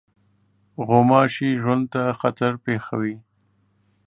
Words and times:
غوماشې 0.87 1.49
ژوند 1.61 1.83
ته 1.93 2.03
خطر 2.19 2.51
پېښوي. 2.65 3.15